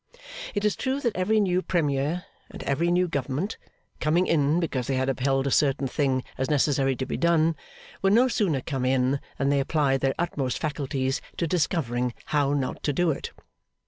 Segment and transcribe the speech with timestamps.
[0.55, 3.59] It is true that every new premier and every new government,
[3.99, 7.55] coming in because they had upheld a certain thing as necessary to be done,
[8.01, 12.81] were no sooner come in than they applied their utmost faculties to discovering How not
[12.81, 13.29] to do it.